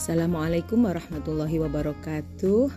Assalamualaikum 0.00 0.88
warahmatullahi 0.88 1.60
wabarakatuh. 1.60 2.72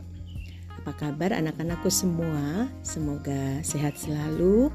Apa 0.83 0.91
kabar 0.91 1.31
anak-anakku 1.31 1.87
semua? 1.87 2.67
Semoga 2.83 3.63
sehat 3.63 3.95
selalu 3.95 4.67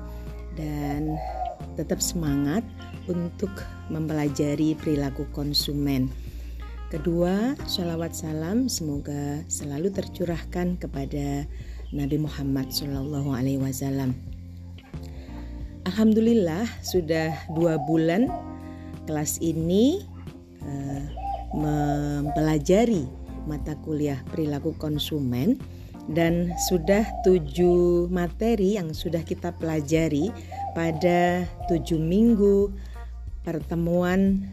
dan 0.57 1.13
tetap 1.77 2.01
semangat 2.01 2.65
untuk 3.05 3.53
mempelajari 3.93 4.73
perilaku 4.81 5.29
konsumen. 5.37 6.09
Kedua, 6.89 7.53
sholawat 7.69 8.17
salam 8.17 8.65
semoga 8.65 9.45
selalu 9.45 9.93
tercurahkan 9.93 10.81
kepada 10.81 11.45
Nabi 11.93 12.17
Muhammad 12.17 12.73
Shallallahu 12.73 13.29
Alaihi 13.29 13.61
Wasallam. 13.61 14.17
Alhamdulillah 15.85 16.65
sudah 16.81 17.29
dua 17.53 17.77
bulan 17.85 18.33
kelas 19.05 19.37
ini 19.45 20.01
uh, 20.65 21.18
mempelajari 21.55 23.09
mata 23.49 23.73
kuliah 23.81 24.21
perilaku 24.29 24.77
konsumen 24.77 25.57
dan 26.09 26.53
sudah 26.69 27.05
tujuh 27.25 28.09
materi 28.09 28.81
yang 28.81 28.93
sudah 28.97 29.21
kita 29.25 29.53
pelajari 29.57 30.33
pada 30.73 31.45
tujuh 31.69 32.01
minggu 32.01 32.73
pertemuan 33.45 34.45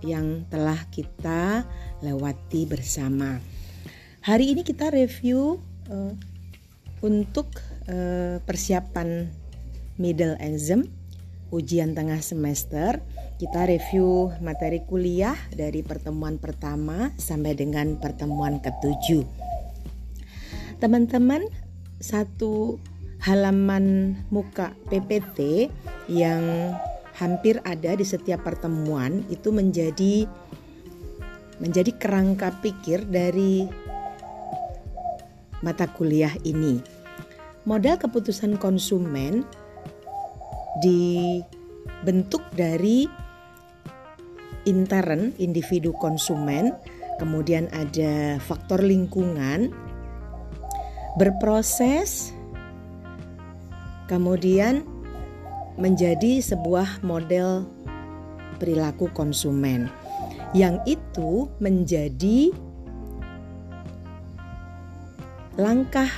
yang 0.00 0.48
telah 0.48 0.80
kita 0.88 1.64
lewati 2.00 2.64
bersama. 2.64 3.40
Hari 4.24 4.56
ini 4.56 4.62
kita 4.64 4.92
review 4.92 5.60
uh, 5.88 6.12
untuk 7.00 7.48
uh, 7.88 8.40
persiapan 8.44 9.28
middle 9.96 10.36
exam 10.40 10.88
ujian 11.50 11.94
tengah 11.94 12.22
semester. 12.22 13.02
Kita 13.38 13.66
review 13.66 14.34
materi 14.42 14.82
kuliah 14.84 15.36
dari 15.54 15.82
pertemuan 15.82 16.36
pertama 16.36 17.10
sampai 17.16 17.54
dengan 17.54 17.96
pertemuan 17.98 18.58
ketujuh. 18.62 19.24
Teman-teman, 20.80 21.44
satu 22.00 22.80
halaman 23.20 24.16
muka 24.32 24.72
PPT 24.88 25.68
yang 26.08 26.72
hampir 27.20 27.60
ada 27.68 27.92
di 27.92 28.04
setiap 28.04 28.40
pertemuan 28.48 29.20
itu 29.28 29.52
menjadi 29.52 30.24
menjadi 31.60 31.92
kerangka 32.00 32.56
pikir 32.64 33.04
dari 33.04 33.68
mata 35.60 35.84
kuliah 35.92 36.32
ini. 36.48 36.80
Modal 37.68 38.00
keputusan 38.00 38.56
konsumen 38.56 39.44
dibentuk 40.78 42.46
dari 42.54 43.10
intern 44.68 45.34
individu 45.42 45.90
konsumen, 45.98 46.70
kemudian 47.18 47.66
ada 47.74 48.38
faktor 48.38 48.84
lingkungan, 48.84 49.74
berproses, 51.18 52.30
kemudian 54.06 54.86
menjadi 55.80 56.44
sebuah 56.44 57.02
model 57.02 57.66
perilaku 58.60 59.08
konsumen. 59.16 59.88
Yang 60.52 60.98
itu 60.98 61.46
menjadi 61.62 62.50
langkah 65.56 66.10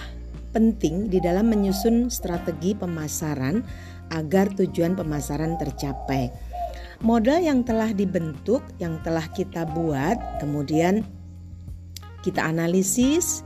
penting 0.52 1.08
di 1.08 1.18
dalam 1.20 1.48
menyusun 1.48 2.12
strategi 2.12 2.76
pemasaran 2.76 3.64
agar 4.12 4.52
tujuan 4.52 4.92
pemasaran 4.92 5.56
tercapai. 5.56 6.28
Modal 7.02 7.42
yang 7.42 7.66
telah 7.66 7.90
dibentuk, 7.90 8.62
yang 8.78 9.00
telah 9.02 9.26
kita 9.32 9.66
buat, 9.66 10.38
kemudian 10.38 11.02
kita 12.22 12.46
analisis 12.46 13.42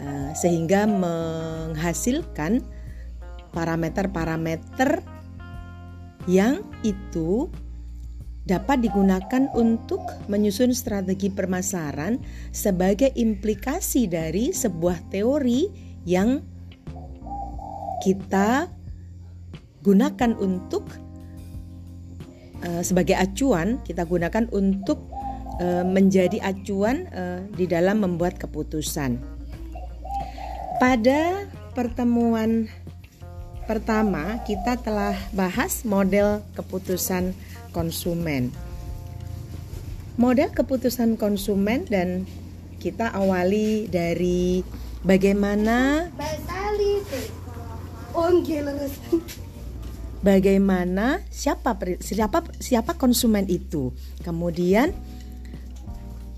eh, 0.00 0.32
sehingga 0.32 0.88
menghasilkan 0.88 2.64
parameter-parameter 3.52 5.04
yang 6.24 6.64
itu 6.80 7.52
dapat 8.48 8.80
digunakan 8.80 9.52
untuk 9.52 10.00
menyusun 10.32 10.72
strategi 10.72 11.28
permasaran 11.28 12.16
sebagai 12.48 13.12
implikasi 13.12 14.08
dari 14.08 14.56
sebuah 14.56 15.12
teori 15.12 15.68
yang 16.08 16.40
kita 18.00 18.72
gunakan 19.88 20.36
untuk 20.36 20.84
uh, 22.60 22.84
sebagai 22.84 23.16
acuan 23.16 23.80
kita 23.88 24.04
gunakan 24.04 24.44
untuk 24.52 25.00
uh, 25.64 25.80
menjadi 25.88 26.44
acuan 26.44 27.08
uh, 27.08 27.40
di 27.56 27.64
dalam 27.64 28.04
membuat 28.04 28.36
keputusan. 28.36 29.16
Pada 30.76 31.48
pertemuan 31.72 32.68
Pertama, 33.68 34.40
kita 34.48 34.80
telah 34.80 35.12
bahas 35.36 35.84
model 35.84 36.40
keputusan 36.56 37.36
konsumen. 37.76 38.48
Model 40.16 40.48
keputusan 40.56 41.20
konsumen 41.20 41.84
dan 41.84 42.24
kita 42.80 43.12
awali 43.12 43.84
dari 43.92 44.64
bagaimana 45.04 46.08
bagaimana 50.22 51.22
siapa 51.30 51.78
siapa 52.02 52.44
siapa 52.58 52.94
konsumen 52.98 53.46
itu. 53.46 53.94
Kemudian 54.22 54.92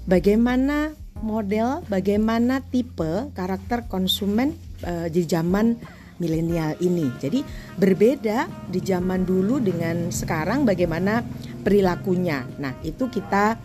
bagaimana 0.04 0.92
model, 1.20 1.84
bagaimana 1.88 2.64
tipe 2.64 3.28
karakter 3.36 3.88
konsumen 3.88 4.56
uh, 4.84 5.08
di 5.08 5.22
zaman 5.24 5.76
milenial 6.20 6.76
ini. 6.84 7.08
Jadi 7.16 7.40
berbeda 7.80 8.68
di 8.68 8.80
zaman 8.84 9.24
dulu 9.24 9.58
dengan 9.58 10.12
sekarang 10.12 10.68
bagaimana 10.68 11.24
perilakunya. 11.64 12.44
Nah, 12.60 12.76
itu 12.84 13.08
kita 13.08 13.56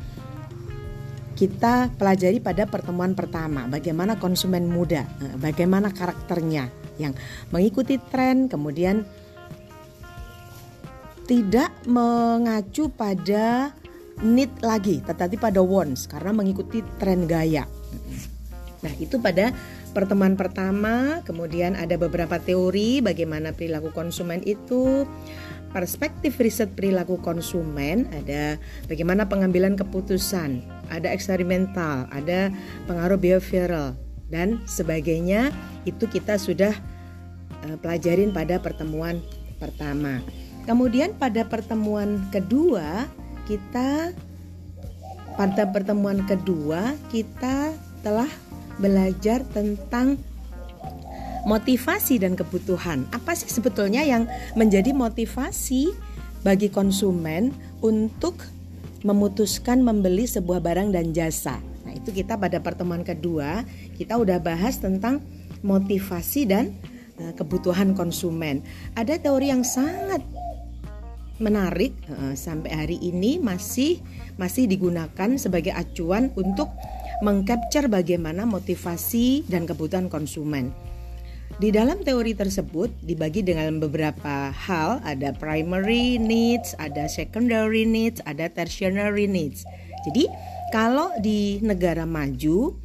kita 1.35 1.91
pelajari 1.99 2.39
pada 2.39 2.63
pertemuan 2.63 3.11
pertama 3.11 3.67
bagaimana 3.67 4.15
konsumen 4.15 4.71
muda, 4.71 5.03
eh, 5.19 5.35
bagaimana 5.35 5.91
karakternya 5.91 6.71
yang 6.95 7.11
mengikuti 7.51 7.99
tren 8.07 8.47
kemudian 8.47 9.03
tidak 11.25 11.73
mengacu 11.89 12.89
pada 12.93 13.73
need 14.23 14.51
lagi 14.63 15.03
tetapi 15.03 15.35
pada 15.35 15.59
wants 15.59 16.07
karena 16.07 16.31
mengikuti 16.31 16.79
tren 17.01 17.27
gaya. 17.27 17.67
Nah, 18.85 18.93
itu 19.01 19.17
pada 19.17 19.49
pertemuan 19.97 20.37
pertama, 20.37 21.25
kemudian 21.25 21.73
ada 21.73 21.97
beberapa 21.97 22.37
teori 22.37 23.01
bagaimana 23.01 23.49
perilaku 23.49 23.89
konsumen 23.89 24.45
itu, 24.45 25.09
perspektif 25.73 26.37
riset 26.37 26.69
perilaku 26.77 27.17
konsumen, 27.17 28.05
ada 28.13 28.61
bagaimana 28.85 29.25
pengambilan 29.25 29.73
keputusan, 29.73 30.61
ada 30.93 31.09
eksperimental, 31.09 32.05
ada 32.13 32.53
pengaruh 32.85 33.17
behavioral 33.17 33.97
dan 34.29 34.61
sebagainya. 34.69 35.49
Itu 35.89 36.05
kita 36.05 36.37
sudah 36.37 36.77
uh, 37.65 37.75
pelajarin 37.81 38.29
pada 38.29 38.61
pertemuan 38.61 39.17
pertama. 39.57 40.21
Kemudian 40.65 41.13
pada 41.13 41.45
pertemuan 41.45 42.25
kedua 42.33 43.05
kita 43.45 44.09
pada 45.37 45.63
pertemuan 45.69 46.25
kedua 46.25 46.97
kita 47.13 47.69
telah 48.01 48.29
belajar 48.81 49.45
tentang 49.53 50.17
motivasi 51.45 52.17
dan 52.17 52.33
kebutuhan. 52.33 53.05
Apa 53.13 53.37
sih 53.37 53.47
sebetulnya 53.47 54.01
yang 54.01 54.25
menjadi 54.57 54.91
motivasi 54.91 55.93
bagi 56.41 56.73
konsumen 56.73 57.53
untuk 57.85 58.41
memutuskan 59.05 59.85
membeli 59.85 60.25
sebuah 60.25 60.65
barang 60.65 60.89
dan 60.89 61.13
jasa? 61.13 61.61
Nah, 61.85 61.93
itu 61.93 62.09
kita 62.09 62.41
pada 62.41 62.57
pertemuan 62.57 63.05
kedua 63.05 63.61
kita 63.93 64.17
udah 64.17 64.41
bahas 64.41 64.81
tentang 64.81 65.21
motivasi 65.61 66.49
dan 66.49 66.73
uh, 67.21 67.33
kebutuhan 67.37 67.93
konsumen. 67.93 68.65
Ada 68.97 69.21
teori 69.21 69.53
yang 69.53 69.61
sangat 69.61 70.25
menarik 71.37 71.91
uh, 72.07 72.33
sampai 72.37 72.71
hari 72.71 72.97
ini 73.03 73.37
masih 73.41 73.99
masih 74.39 74.67
digunakan 74.67 75.35
sebagai 75.35 75.75
acuan 75.75 76.31
untuk 76.35 76.71
mengcapture 77.23 77.87
bagaimana 77.87 78.43
motivasi 78.43 79.47
dan 79.47 79.63
kebutuhan 79.63 80.11
konsumen. 80.11 80.75
Di 81.55 81.71
dalam 81.71 82.03
teori 82.03 82.35
tersebut 82.35 82.91
dibagi 82.99 83.39
dengan 83.39 83.79
beberapa 83.79 84.51
hal, 84.51 84.99
ada 85.07 85.31
primary 85.31 86.19
needs, 86.19 86.75
ada 86.75 87.07
secondary 87.07 87.87
needs, 87.87 88.19
ada 88.27 88.51
tertiary 88.51 89.29
needs. 89.29 89.63
Jadi, 90.03 90.27
kalau 90.75 91.15
di 91.23 91.63
negara 91.63 92.03
maju, 92.03 92.75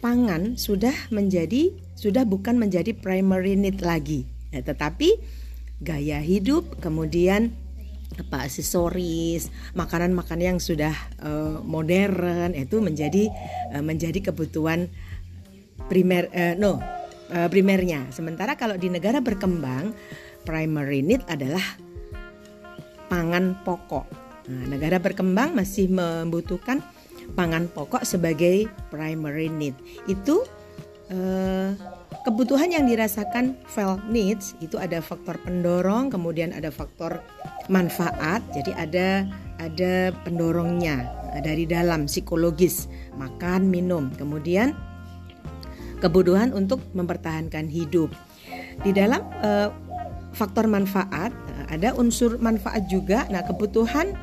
pangan 0.00 0.56
sudah 0.56 0.94
menjadi 1.12 1.74
sudah 1.92 2.24
bukan 2.24 2.56
menjadi 2.56 2.96
primary 2.96 3.56
need 3.56 3.84
lagi, 3.84 4.24
ya, 4.48 4.64
tetapi 4.64 5.20
gaya 5.84 6.20
hidup, 6.20 6.80
kemudian 6.80 7.52
apa 8.14 8.46
aksesoris, 8.46 9.50
makanan-makanan 9.74 10.56
yang 10.56 10.60
sudah 10.62 10.94
uh, 11.20 11.58
modern 11.60 12.54
itu 12.54 12.78
menjadi 12.78 13.28
uh, 13.74 13.82
menjadi 13.82 14.30
kebutuhan 14.30 14.88
primer 15.90 16.30
uh, 16.32 16.54
no 16.54 16.78
uh, 17.34 17.48
primernya. 17.50 18.06
Sementara 18.14 18.54
kalau 18.54 18.78
di 18.78 18.88
negara 18.88 19.18
berkembang 19.18 19.92
primary 20.46 21.02
need 21.02 21.26
adalah 21.26 21.62
pangan 23.10 23.58
pokok. 23.66 24.06
Nah, 24.46 24.64
negara 24.70 25.02
berkembang 25.02 25.58
masih 25.58 25.90
membutuhkan 25.90 26.78
pangan 27.34 27.66
pokok 27.66 28.06
sebagai 28.06 28.70
primary 28.88 29.50
need. 29.50 29.74
Itu 30.06 30.46
uh, 31.10 31.74
kebutuhan 32.26 32.70
yang 32.70 32.86
dirasakan 32.86 33.58
felt 33.70 34.02
needs 34.10 34.58
itu 34.58 34.78
ada 34.78 34.98
faktor 34.98 35.38
pendorong, 35.42 36.10
kemudian 36.10 36.54
ada 36.54 36.70
faktor 36.70 37.22
manfaat. 37.70 38.42
Jadi 38.54 38.74
ada 38.74 39.26
ada 39.56 40.12
pendorongnya 40.26 41.06
dari 41.40 41.64
dalam 41.64 42.06
psikologis, 42.06 42.90
makan, 43.16 43.68
minum. 43.70 44.10
Kemudian 44.14 44.76
kebutuhan 45.98 46.52
untuk 46.52 46.82
mempertahankan 46.92 47.66
hidup. 47.70 48.12
Di 48.84 48.92
dalam 48.92 49.24
uh, 49.40 49.72
faktor 50.36 50.68
manfaat 50.68 51.32
ada 51.66 51.96
unsur 51.96 52.38
manfaat 52.38 52.86
juga. 52.86 53.26
Nah, 53.32 53.42
kebutuhan 53.42 54.14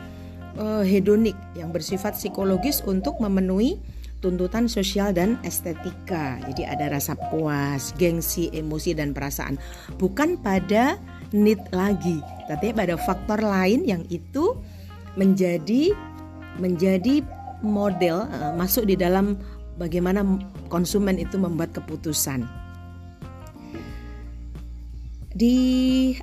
uh, 0.55 0.83
hedonik 0.85 1.35
yang 1.57 1.73
bersifat 1.73 2.15
psikologis 2.15 2.79
untuk 2.85 3.19
memenuhi 3.19 3.81
tuntutan 4.23 4.71
sosial 4.71 5.11
dan 5.11 5.35
estetika. 5.43 6.39
Jadi 6.47 6.63
ada 6.63 6.87
rasa 6.87 7.19
puas, 7.27 7.91
gengsi, 7.99 8.47
emosi 8.55 8.95
dan 8.95 9.11
perasaan. 9.11 9.59
Bukan 9.99 10.39
pada 10.39 10.95
need 11.35 11.59
lagi, 11.75 12.23
tapi 12.47 12.71
pada 12.71 12.95
faktor 12.95 13.43
lain 13.43 13.83
yang 13.83 14.07
itu 14.07 14.55
menjadi 15.19 15.91
menjadi 16.55 17.19
model 17.59 18.23
uh, 18.31 18.55
masuk 18.55 18.87
di 18.87 18.95
dalam 18.95 19.35
bagaimana 19.75 20.23
konsumen 20.71 21.19
itu 21.19 21.35
membuat 21.35 21.75
keputusan. 21.75 22.62
Di 25.33 25.57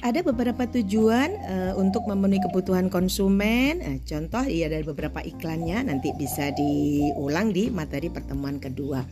ada 0.07 0.23
beberapa 0.23 0.71
tujuan 0.71 1.35
uh, 1.35 1.73
untuk 1.75 2.07
memenuhi 2.07 2.39
kebutuhan 2.47 2.87
konsumen. 2.87 3.83
Uh, 3.83 3.99
contoh 4.07 4.47
iya 4.47 4.71
ada 4.71 4.87
beberapa 4.87 5.19
iklannya 5.19 5.83
nanti 5.91 6.15
bisa 6.15 6.55
diulang 6.55 7.51
di 7.51 7.75
materi 7.75 8.07
pertemuan 8.07 8.63
kedua. 8.63 9.03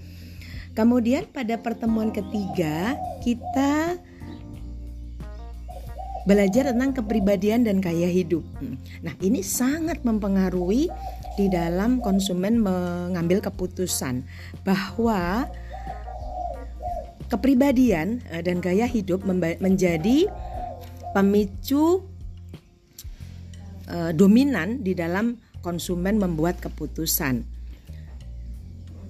Kemudian 0.78 1.26
pada 1.34 1.58
pertemuan 1.58 2.14
ketiga 2.14 2.94
kita 3.26 3.98
belajar 6.28 6.70
tentang 6.70 6.92
kepribadian 6.92 7.64
dan 7.64 7.80
gaya 7.80 8.06
hidup. 8.06 8.44
Hmm. 8.60 8.76
Nah, 9.00 9.16
ini 9.24 9.40
sangat 9.40 10.04
mempengaruhi 10.04 10.86
di 11.40 11.46
dalam 11.48 12.04
konsumen 12.04 12.60
mengambil 12.60 13.40
keputusan 13.40 14.22
bahwa 14.62 15.48
kepribadian 17.28 18.24
eh, 18.32 18.42
dan 18.42 18.58
gaya 18.64 18.88
hidup 18.88 19.22
menjadi 19.60 20.28
pemicu 21.08 22.04
uh, 23.88 24.12
dominan 24.12 24.84
di 24.84 24.92
dalam 24.92 25.40
konsumen 25.64 26.20
membuat 26.20 26.60
keputusan. 26.60 27.44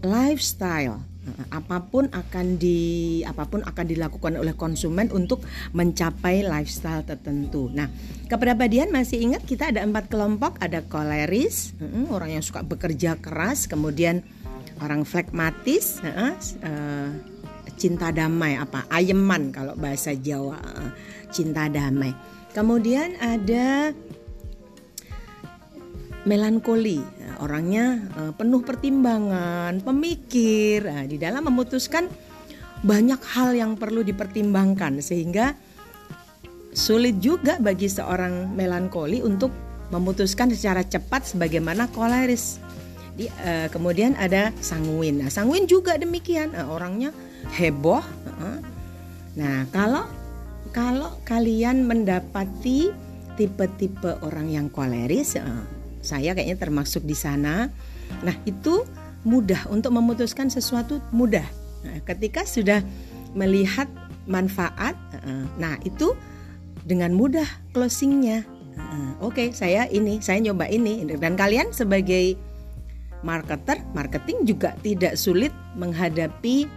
Lifestyle 0.06 1.02
eh, 1.26 1.46
apa 1.50 1.82
pun 1.90 2.06
akan 2.06 2.46
di 2.54 3.20
apa 3.26 3.50
pun 3.50 3.66
akan 3.66 3.84
dilakukan 3.86 4.38
oleh 4.38 4.54
konsumen 4.54 5.10
untuk 5.10 5.42
mencapai 5.74 6.46
lifestyle 6.46 7.02
tertentu. 7.02 7.66
Nah, 7.74 7.90
kepribadian 8.30 8.94
masih 8.94 9.18
ingat 9.18 9.42
kita 9.42 9.74
ada 9.74 9.82
empat 9.82 10.06
kelompok, 10.06 10.62
ada 10.62 10.86
koleris, 10.86 11.74
orang 12.14 12.38
yang 12.38 12.44
suka 12.46 12.62
bekerja 12.62 13.18
keras, 13.18 13.66
kemudian 13.66 14.22
orang 14.78 15.02
flekmatis, 15.02 15.98
cinta 17.78 18.10
damai 18.10 18.58
apa 18.58 18.84
ayeman 18.90 19.54
kalau 19.54 19.78
bahasa 19.78 20.12
Jawa 20.18 20.58
eh, 20.58 20.90
cinta 21.30 21.70
damai 21.70 22.12
kemudian 22.52 23.14
ada 23.22 23.94
melankoli 26.26 27.00
orangnya 27.38 28.02
eh, 28.18 28.32
penuh 28.34 28.60
pertimbangan 28.66 29.78
pemikir 29.80 30.84
nah, 30.84 31.06
di 31.06 31.16
dalam 31.16 31.46
memutuskan 31.46 32.10
banyak 32.82 33.18
hal 33.34 33.54
yang 33.54 33.74
perlu 33.74 34.02
dipertimbangkan 34.06 35.02
sehingga 35.02 35.54
sulit 36.78 37.18
juga 37.18 37.58
bagi 37.58 37.90
seorang 37.90 38.54
melankoli 38.54 39.18
untuk 39.18 39.50
memutuskan 39.90 40.52
secara 40.52 40.84
cepat 40.84 41.26
sebagaimana 41.34 41.88
koleris. 41.90 42.60
Di, 43.18 43.26
uh, 43.26 43.66
kemudian 43.74 44.14
ada 44.14 44.54
sanguin. 44.62 45.26
Nah, 45.26 45.30
sanguin 45.32 45.66
juga 45.66 45.98
demikian. 45.98 46.54
Uh, 46.54 46.70
orangnya 46.70 47.10
heboh. 47.54 48.02
Nah, 49.38 49.66
kalau 49.70 50.04
kalau 50.74 51.14
kalian 51.24 51.86
mendapati 51.88 52.90
tipe-tipe 53.38 54.18
orang 54.26 54.50
yang 54.50 54.66
koleris, 54.68 55.38
saya 56.02 56.34
kayaknya 56.34 56.58
termasuk 56.58 57.06
di 57.06 57.14
sana. 57.14 57.70
Nah, 58.26 58.36
itu 58.44 58.82
mudah 59.22 59.66
untuk 59.70 59.94
memutuskan 59.94 60.50
sesuatu 60.50 60.98
mudah. 61.14 61.46
Nah, 61.86 61.98
ketika 62.02 62.42
sudah 62.42 62.82
melihat 63.34 63.86
manfaat, 64.28 64.98
nah 65.56 65.78
itu 65.86 66.12
dengan 66.84 67.14
mudah 67.16 67.46
closingnya. 67.72 68.44
Oke, 69.18 69.48
okay, 69.48 69.48
saya 69.50 69.90
ini, 69.90 70.22
saya 70.22 70.38
nyoba 70.38 70.70
ini, 70.70 71.02
dan 71.18 71.34
kalian 71.34 71.74
sebagai 71.74 72.38
marketer, 73.26 73.82
marketing 73.92 74.46
juga 74.46 74.78
tidak 74.86 75.18
sulit 75.18 75.50
menghadapi 75.74 76.70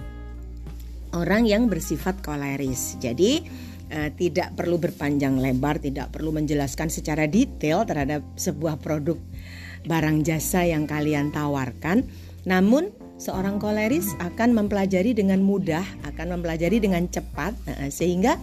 orang 1.15 1.47
yang 1.47 1.67
bersifat 1.67 2.19
koleris. 2.23 2.97
Jadi 2.99 3.43
uh, 3.91 4.09
tidak 4.15 4.55
perlu 4.55 4.79
berpanjang 4.79 5.37
lebar, 5.37 5.79
tidak 5.79 6.11
perlu 6.15 6.35
menjelaskan 6.35 6.87
secara 6.87 7.27
detail 7.27 7.83
terhadap 7.83 8.23
sebuah 8.39 8.79
produk 8.79 9.19
barang 9.85 10.23
jasa 10.25 10.65
yang 10.67 10.85
kalian 10.85 11.33
tawarkan. 11.33 12.05
Namun 12.47 12.89
seorang 13.21 13.61
koleris 13.61 14.13
akan 14.17 14.57
mempelajari 14.57 15.13
dengan 15.13 15.41
mudah, 15.45 15.85
akan 16.09 16.39
mempelajari 16.39 16.81
dengan 16.81 17.05
cepat 17.09 17.53
uh, 17.69 17.89
sehingga 17.91 18.39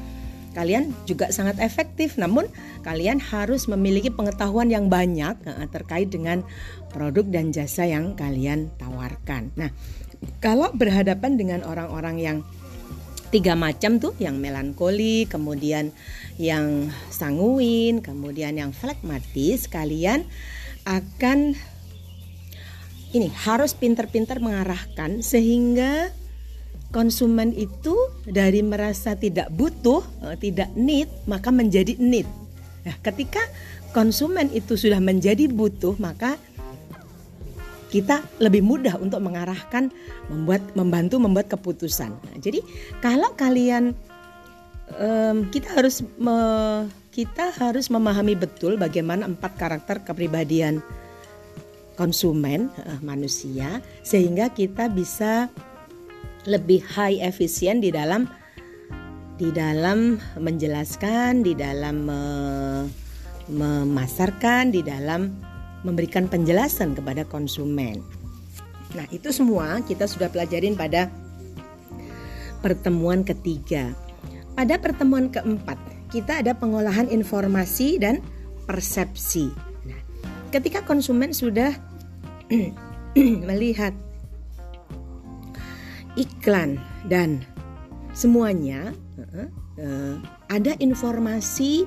kalian 0.57 0.91
juga 1.07 1.31
sangat 1.31 1.63
efektif. 1.63 2.19
Namun 2.19 2.51
kalian 2.83 3.23
harus 3.23 3.71
memiliki 3.71 4.11
pengetahuan 4.11 4.71
yang 4.71 4.91
banyak 4.91 5.35
uh, 5.47 5.67
terkait 5.71 6.11
dengan 6.11 6.43
produk 6.91 7.25
dan 7.29 7.55
jasa 7.55 7.87
yang 7.87 8.17
kalian 8.19 8.73
tawarkan. 8.81 9.55
Nah, 9.55 9.71
kalau 10.43 10.75
berhadapan 10.75 11.39
dengan 11.39 11.61
orang-orang 11.63 12.17
yang 12.19 12.39
tiga 13.29 13.53
macam 13.55 14.01
tuh 14.01 14.17
yang 14.17 14.41
melankoli 14.41 15.29
kemudian 15.29 15.93
yang 16.41 16.89
sanguin 17.13 18.01
kemudian 18.01 18.57
yang 18.57 18.73
flekmatis 18.73 19.69
kalian 19.69 20.25
akan 20.89 21.53
ini 23.13 23.29
harus 23.33 23.73
pintar-pintar 23.73 24.41
mengarahkan 24.41 25.25
sehingga 25.25 26.13
konsumen 26.93 27.53
itu 27.57 27.97
dari 28.25 28.65
merasa 28.65 29.17
tidak 29.17 29.53
butuh 29.53 30.05
eh, 30.29 30.37
tidak 30.41 30.73
need 30.77 31.09
maka 31.29 31.53
menjadi 31.53 31.97
need. 32.01 32.29
Nah 32.85 32.97
ketika 33.05 33.41
konsumen 33.93 34.53
itu 34.53 34.77
sudah 34.77 35.01
menjadi 35.01 35.49
butuh 35.49 35.97
maka 36.01 36.37
kita 37.89 38.21
lebih 38.39 38.61
mudah 38.61 39.01
untuk 39.01 39.25
mengarahkan 39.25 39.89
membuat 40.29 40.61
membantu 40.77 41.17
membuat 41.17 41.49
keputusan. 41.49 42.13
Nah, 42.13 42.37
jadi 42.41 42.61
kalau 43.01 43.33
kalian 43.35 43.97
um, 45.01 45.49
kita 45.49 45.73
harus 45.73 46.05
me, 46.21 46.37
kita 47.13 47.51
harus 47.57 47.89
memahami 47.89 48.37
betul 48.37 48.77
bagaimana 48.77 49.25
empat 49.25 49.57
karakter 49.57 50.05
kepribadian 50.05 50.85
konsumen 51.97 52.71
uh, 52.85 53.01
manusia 53.01 53.81
sehingga 54.05 54.53
kita 54.53 54.93
bisa 54.93 55.49
lebih 56.47 56.85
high 56.85 57.21
efisien 57.25 57.83
di 57.83 57.91
dalam 57.91 58.29
di 59.39 59.55
dalam 59.55 60.19
menjelaskan, 60.35 61.47
di 61.47 61.55
dalam 61.55 61.97
me, 62.11 62.21
memasarkan, 63.49 64.75
di 64.75 64.83
dalam 64.83 65.31
memberikan 65.87 66.27
penjelasan 66.27 66.95
kepada 66.99 67.23
konsumen. 67.27 68.03
Nah, 68.97 69.05
itu 69.13 69.29
semua 69.31 69.85
kita 69.85 70.09
sudah 70.09 70.33
pelajarin 70.33 70.75
pada 70.75 71.13
pertemuan 72.65 73.23
ketiga. 73.23 73.93
Pada 74.59 74.81
pertemuan 74.81 75.31
keempat, 75.31 75.79
kita 76.11 76.43
ada 76.43 76.57
pengolahan 76.57 77.07
informasi 77.13 78.01
dan 78.01 78.19
persepsi. 78.67 79.53
Nah, 79.87 80.01
ketika 80.51 80.83
konsumen 80.83 81.31
sudah 81.31 81.71
melihat 83.49 83.95
iklan 86.19 86.83
dan 87.07 87.47
semuanya 88.11 88.91
uh, 89.79 90.19
ada 90.51 90.75
informasi 90.83 91.87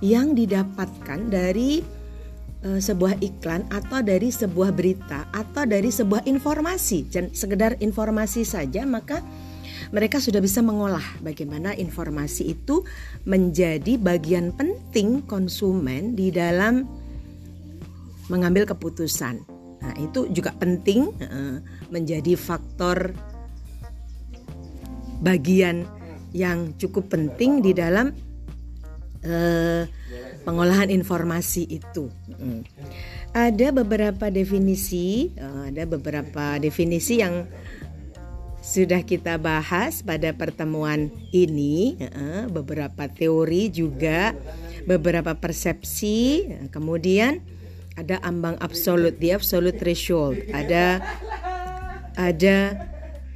yang 0.00 0.32
didapatkan 0.32 1.28
dari 1.28 1.84
uh, 2.64 2.80
sebuah 2.80 3.20
iklan 3.20 3.66
atau 3.68 4.00
dari 4.00 4.32
sebuah 4.32 4.72
berita 4.72 5.28
atau 5.34 5.66
dari 5.68 5.90
sebuah 5.92 6.24
informasi 6.24 7.10
dan 7.10 7.34
sekedar 7.34 7.76
informasi 7.82 8.46
saja 8.46 8.86
maka 8.88 9.20
mereka 9.94 10.18
sudah 10.18 10.42
bisa 10.42 10.64
mengolah 10.64 11.04
bagaimana 11.22 11.76
informasi 11.76 12.56
itu 12.56 12.82
menjadi 13.26 13.98
bagian 14.00 14.50
penting 14.54 15.22
konsumen 15.26 16.18
di 16.18 16.34
dalam 16.34 16.86
mengambil 18.26 18.66
keputusan. 18.66 19.46
Nah, 19.78 19.94
itu 20.02 20.26
juga 20.34 20.50
penting 20.58 21.14
uh, 21.22 21.62
menjadi 21.94 22.34
faktor 22.34 23.14
bagian 25.22 25.86
yang 26.34 26.74
cukup 26.76 27.08
penting 27.08 27.62
di 27.62 27.70
dalam 27.70 28.10
uh, 29.22 29.86
pengolahan 30.46 30.94
informasi 30.94 31.66
itu. 31.66 32.06
Ada 33.34 33.74
beberapa 33.74 34.30
definisi, 34.30 35.34
uh, 35.36 35.66
ada 35.68 35.82
beberapa 35.84 36.56
definisi 36.62 37.18
yang 37.18 37.50
sudah 38.62 39.02
kita 39.02 39.36
bahas 39.42 40.06
pada 40.06 40.30
pertemuan 40.32 41.10
ini, 41.34 41.98
uh, 41.98 42.46
beberapa 42.46 43.10
teori 43.10 43.74
juga, 43.74 44.32
beberapa 44.86 45.34
persepsi, 45.34 46.46
kemudian 46.70 47.42
ada 47.98 48.22
ambang 48.22 48.54
absolut, 48.62 49.18
the 49.18 49.34
absolute 49.34 49.76
threshold, 49.82 50.38
ada 50.54 51.02
ada 52.16 52.88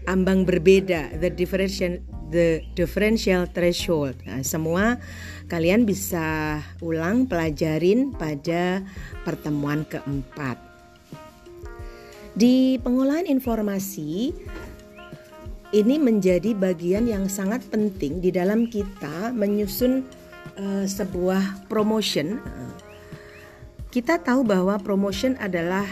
ambang 0.09 0.49
berbeda, 0.49 1.13
the 1.21 1.29
differential 1.29 2.01
the 2.31 2.63
differential 2.79 3.45
threshold. 3.51 4.17
Nah, 4.25 4.41
semua 4.47 4.97
kalian 5.51 5.83
bisa 5.83 6.63
ulang 6.79 7.27
pelajarin 7.27 8.15
pada 8.15 8.87
pertemuan 9.27 9.83
keempat. 9.83 10.55
Di 12.39 12.79
pengolahan 12.79 13.27
informasi 13.27 14.31
ini 15.75 15.97
menjadi 15.99 16.55
bagian 16.55 17.11
yang 17.11 17.27
sangat 17.27 17.67
penting 17.67 18.23
di 18.23 18.31
dalam 18.31 18.71
kita 18.71 19.35
menyusun 19.35 20.07
uh, 20.55 20.87
sebuah 20.87 21.67
promotion. 21.67 22.39
Kita 23.91 24.23
tahu 24.23 24.47
bahwa 24.47 24.79
promotion 24.79 25.35
adalah 25.43 25.83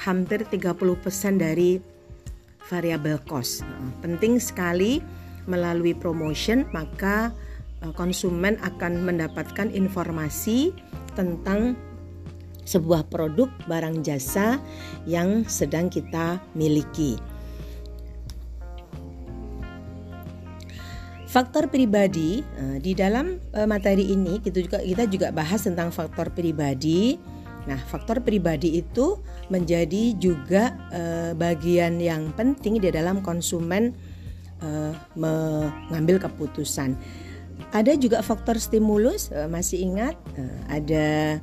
hampir 0.00 0.48
30% 0.48 1.36
dari 1.36 1.76
variabel 2.72 3.20
cost. 3.28 3.60
Penting 4.00 4.40
sekali 4.40 5.04
melalui 5.44 5.92
promotion 5.92 6.64
maka 6.72 7.32
konsumen 7.92 8.56
akan 8.64 9.04
mendapatkan 9.04 9.68
informasi 9.68 10.72
tentang 11.12 11.76
sebuah 12.64 13.12
produk 13.12 13.52
barang 13.68 14.00
jasa 14.00 14.56
yang 15.04 15.44
sedang 15.44 15.92
kita 15.92 16.40
miliki. 16.56 17.20
Faktor 21.28 21.66
pribadi 21.66 22.46
eh, 22.46 22.78
di 22.78 22.94
dalam 22.94 23.42
eh, 23.50 23.66
materi 23.66 24.14
ini 24.14 24.38
kita 24.38 24.58
juga 24.62 24.78
kita 24.78 25.04
juga 25.10 25.28
bahas 25.34 25.66
tentang 25.66 25.90
faktor 25.90 26.30
pribadi. 26.30 27.18
Nah, 27.64 27.80
faktor 27.90 28.20
pribadi 28.22 28.78
itu 28.78 29.18
menjadi 29.50 30.14
juga 30.14 30.78
eh, 30.94 31.32
bagian 31.34 31.98
yang 31.98 32.30
penting 32.38 32.78
di 32.80 32.90
dalam 32.90 33.20
konsumen 33.20 33.94
mengambil 35.12 36.16
keputusan. 36.16 36.96
Ada 37.74 37.98
juga 37.98 38.22
faktor 38.22 38.58
stimulus, 38.58 39.34
masih 39.50 39.82
ingat 39.82 40.14
ada 40.70 41.38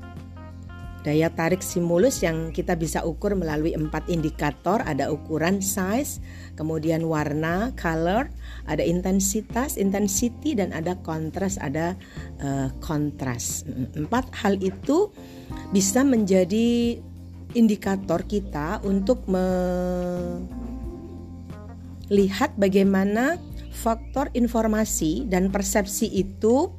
Daya 1.02 1.34
tarik 1.34 1.66
stimulus 1.66 2.22
yang 2.22 2.54
kita 2.54 2.78
bisa 2.78 3.02
ukur 3.02 3.34
melalui 3.34 3.74
empat 3.74 4.06
indikator, 4.06 4.86
ada 4.86 5.10
ukuran 5.10 5.58
size, 5.58 6.22
kemudian 6.54 7.10
warna, 7.10 7.74
color, 7.74 8.30
ada 8.70 8.86
intensitas, 8.86 9.82
intensity, 9.82 10.54
dan 10.54 10.70
ada 10.70 10.94
kontras, 11.02 11.58
ada 11.58 11.98
uh, 12.38 12.70
kontras. 12.86 13.66
Empat 13.98 14.30
hal 14.46 14.62
itu 14.62 15.10
bisa 15.74 16.06
menjadi 16.06 17.02
indikator 17.58 18.22
kita 18.22 18.86
untuk 18.86 19.26
melihat 22.06 22.54
bagaimana 22.62 23.42
faktor 23.72 24.30
informasi 24.36 25.26
dan 25.32 25.50
persepsi 25.50 26.12
itu 26.12 26.70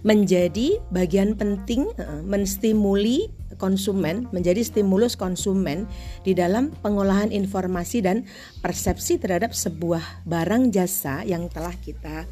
menjadi 0.00 0.80
bagian 0.88 1.36
penting 1.36 1.84
menstimuli 2.24 3.28
konsumen, 3.60 4.24
menjadi 4.32 4.64
stimulus 4.64 5.20
konsumen 5.20 5.84
di 6.24 6.32
dalam 6.32 6.72
pengolahan 6.80 7.28
informasi 7.28 8.00
dan 8.00 8.24
persepsi 8.64 9.20
terhadap 9.20 9.52
sebuah 9.52 10.24
barang 10.24 10.72
jasa 10.72 11.20
yang 11.28 11.52
telah 11.52 11.76
kita 11.76 12.24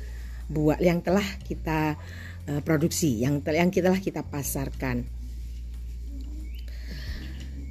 buat, 0.48 0.80
yang 0.80 1.04
telah 1.04 1.24
kita 1.44 2.00
uh, 2.48 2.60
produksi, 2.64 3.20
yang 3.20 3.44
yang 3.44 3.68
telah 3.68 4.00
kita 4.00 4.24
pasarkan. 4.24 5.04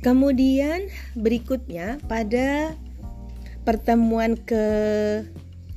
Kemudian 0.06 0.94
berikutnya 1.18 1.98
pada 2.06 2.78
pertemuan 3.66 4.38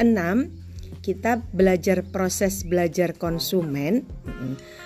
ke-6 0.00 0.48
kita 1.00 1.40
belajar 1.56 2.04
proses 2.04 2.64
belajar 2.64 3.16
konsumen. 3.16 4.04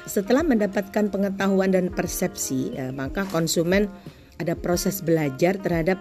Setelah 0.07 0.47
mendapatkan 0.47 1.11
pengetahuan 1.11 1.75
dan 1.75 1.91
persepsi, 1.91 2.75
ya, 2.75 2.95
maka 2.95 3.27
konsumen 3.35 3.91
ada 4.39 4.55
proses 4.55 5.03
belajar 5.03 5.59
terhadap 5.59 5.99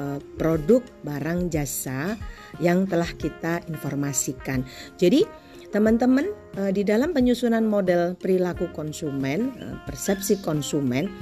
uh, 0.00 0.16
produk, 0.40 0.80
barang, 1.04 1.52
jasa 1.52 2.16
yang 2.60 2.88
telah 2.88 3.08
kita 3.20 3.60
informasikan. 3.68 4.64
Jadi, 4.96 5.28
teman-teman 5.76 6.32
uh, 6.56 6.72
di 6.72 6.80
dalam 6.80 7.12
penyusunan 7.12 7.68
model 7.68 8.16
perilaku 8.16 8.72
konsumen, 8.72 9.52
persepsi 9.84 10.40
konsumen, 10.40 11.12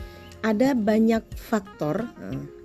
ada 0.46 0.78
banyak 0.78 1.26
faktor 1.34 2.06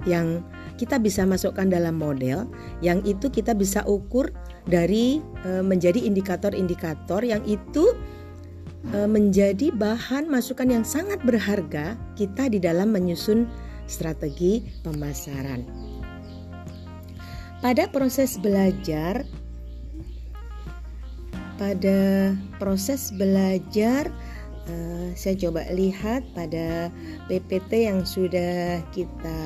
yang 0.06 0.46
kita 0.82 0.98
bisa 0.98 1.30
masukkan 1.30 1.70
dalam 1.70 2.02
model, 2.02 2.50
yang 2.82 3.06
itu 3.06 3.30
kita 3.30 3.54
bisa 3.54 3.86
ukur 3.86 4.34
dari 4.66 5.22
e, 5.46 5.62
menjadi 5.62 6.02
indikator-indikator 6.02 7.22
yang 7.22 7.46
itu 7.46 7.94
e, 8.90 9.06
menjadi 9.06 9.70
bahan 9.78 10.26
masukan 10.26 10.74
yang 10.74 10.82
sangat 10.82 11.22
berharga 11.22 11.94
kita 12.18 12.50
di 12.50 12.58
dalam 12.58 12.90
menyusun 12.90 13.46
strategi 13.86 14.66
pemasaran. 14.82 15.70
Pada 17.62 17.86
proses 17.94 18.42
belajar 18.42 19.22
pada 21.62 22.34
proses 22.58 23.14
belajar 23.14 24.10
uh, 24.66 25.14
saya 25.14 25.38
coba 25.38 25.62
lihat 25.70 26.26
pada 26.34 26.90
PPT 27.30 27.86
yang 27.86 28.02
sudah 28.02 28.82
kita 28.90 29.42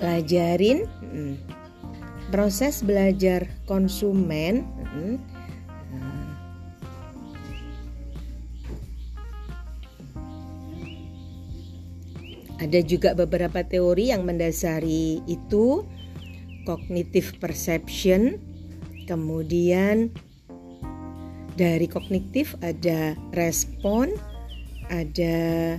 pelajarin. 0.00 0.88
Hmm 1.04 1.60
proses 2.30 2.80
belajar 2.86 3.50
konsumen 3.66 4.62
hmm, 4.62 5.18
ada 12.62 12.80
juga 12.86 13.18
beberapa 13.18 13.66
teori 13.66 14.14
yang 14.14 14.22
mendasari 14.22 15.18
itu 15.26 15.82
cognitive 16.62 17.34
perception 17.42 18.38
kemudian 19.10 20.14
dari 21.58 21.90
kognitif 21.90 22.54
ada 22.62 23.18
respon 23.34 24.14
ada 24.86 25.76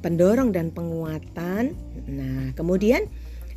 pendorong 0.00 0.52
dan 0.52 0.72
penguatan 0.72 1.76
nah 2.10 2.50
kemudian 2.56 3.06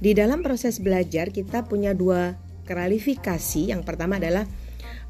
di 0.03 0.11
dalam 0.11 0.43
proses 0.43 0.83
belajar 0.83 1.31
kita 1.31 1.63
punya 1.63 1.95
dua 1.95 2.35
kualifikasi. 2.67 3.71
Yang 3.71 3.83
pertama 3.87 4.19
adalah 4.19 4.47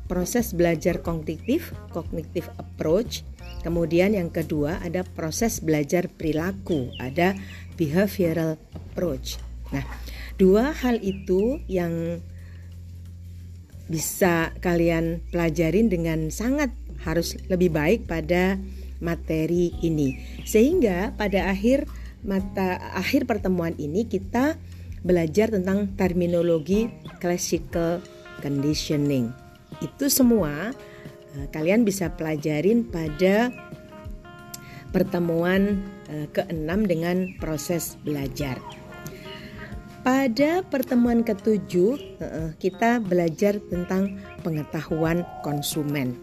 proses 0.10 0.52
belajar 0.54 1.02
kognitif, 1.02 1.74
cognitive 1.94 2.50
approach. 2.62 3.25
Kemudian 3.66 4.13
yang 4.13 4.30
kedua 4.30 4.78
ada 4.84 5.02
proses 5.02 5.63
belajar 5.63 6.12
perilaku, 6.12 6.92
ada 7.00 7.34
behavioral 7.80 8.60
approach. 8.75 9.40
Nah, 9.72 9.82
dua 10.36 10.75
hal 10.75 11.00
itu 11.00 11.63
yang 11.72 12.20
bisa 13.88 14.52
kalian 14.60 15.25
pelajarin 15.32 15.88
dengan 15.88 16.30
sangat 16.30 16.72
harus 17.04 17.36
lebih 17.52 17.72
baik 17.72 18.08
pada 18.08 18.62
materi 19.03 19.75
ini. 19.83 20.15
Sehingga 20.48 21.12
pada 21.19 21.51
akhir 21.51 21.86
mata 22.24 22.79
akhir 22.95 23.27
pertemuan 23.27 23.75
ini 23.75 24.07
kita 24.07 24.55
belajar 25.03 25.51
tentang 25.51 25.91
terminologi 26.00 26.88
classical 27.19 28.00
conditioning. 28.39 29.36
itu 29.83 30.07
semua 30.07 30.72
uh, 31.36 31.48
kalian 31.51 31.83
bisa 31.83 32.07
pelajarin 32.15 32.88
pada 32.88 33.51
pertemuan 34.95 35.83
uh, 36.07 36.27
keenam 36.31 36.88
dengan 36.88 37.36
proses 37.43 38.00
belajar. 38.07 38.55
Pada 40.03 40.67
pertemuan 40.67 41.24
ketujuh, 41.24 41.95
kita 42.60 43.00
belajar 43.00 43.55
tentang 43.72 44.19
pengetahuan 44.43 45.24
konsumen. 45.48 46.19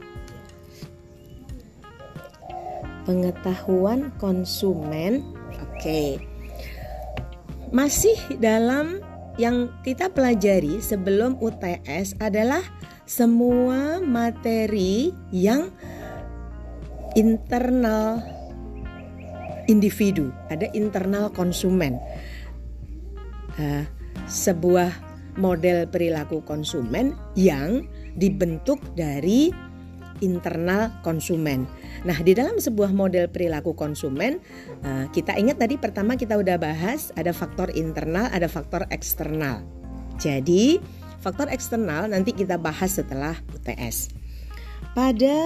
Pengetahuan 3.10 4.14
konsumen, 4.22 5.34
oke, 5.58 6.22
masih 7.74 8.14
dalam 8.38 9.02
yang 9.34 9.66
kita 9.82 10.14
pelajari 10.14 10.78
sebelum 10.78 11.34
UTS 11.42 12.14
adalah 12.22 12.62
semua 13.10 13.98
materi 13.98 15.10
yang 15.34 15.74
internal 17.18 18.22
individu, 19.66 20.30
ada 20.46 20.70
internal 20.70 21.34
konsumen. 21.34 21.98
Uh, 23.58 23.82
sebuah 24.30 24.94
model 25.34 25.90
perilaku 25.90 26.46
konsumen 26.46 27.18
yang 27.34 27.90
dibentuk 28.14 28.78
dari 28.94 29.50
internal 30.22 30.94
konsumen. 31.02 31.66
Nah, 32.02 32.16
di 32.20 32.32
dalam 32.32 32.56
sebuah 32.56 32.90
model 32.94 33.28
perilaku 33.28 33.76
konsumen, 33.76 34.40
uh, 34.82 35.06
kita 35.12 35.36
ingat 35.36 35.60
tadi 35.60 35.76
pertama 35.76 36.16
kita 36.16 36.36
udah 36.40 36.56
bahas 36.56 37.12
ada 37.14 37.30
faktor 37.34 37.70
internal, 37.76 38.28
ada 38.32 38.48
faktor 38.48 38.88
eksternal. 38.88 39.62
Jadi, 40.16 40.80
faktor 41.20 41.48
eksternal 41.52 42.08
nanti 42.08 42.32
kita 42.32 42.56
bahas 42.56 42.96
setelah 42.96 43.36
UTS. 43.52 44.12
Pada 44.96 45.36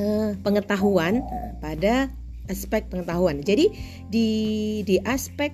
uh, 0.00 0.30
pengetahuan, 0.40 1.20
pada 1.60 2.08
aspek 2.46 2.86
pengetahuan. 2.88 3.42
Jadi 3.42 3.70
di 4.08 4.28
di 4.86 4.96
aspek 5.02 5.52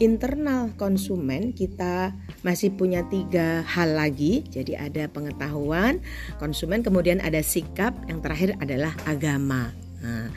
internal 0.00 0.72
konsumen 0.80 1.52
kita 1.52 2.14
masih 2.40 2.72
punya 2.72 3.04
tiga 3.08 3.64
hal 3.64 3.96
lagi. 3.96 4.44
Jadi 4.48 4.76
ada 4.76 5.06
pengetahuan 5.08 6.00
konsumen, 6.40 6.80
kemudian 6.80 7.20
ada 7.20 7.44
sikap, 7.44 7.92
yang 8.08 8.24
terakhir 8.24 8.56
adalah 8.60 8.92
agama. 9.04 9.72
Nah, 10.00 10.32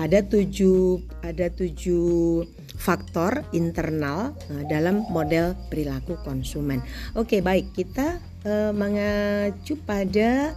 ada 0.00 0.24
tujuh 0.24 1.04
ada 1.20 1.52
tujuh 1.52 2.48
faktor 2.80 3.44
internal 3.52 4.32
uh, 4.48 4.64
dalam 4.66 5.04
model 5.12 5.52
perilaku 5.68 6.16
konsumen. 6.24 6.80
Oke, 7.12 7.44
baik 7.44 7.76
kita 7.76 8.16
uh, 8.48 8.72
mengacu 8.72 9.76
pada 9.84 10.56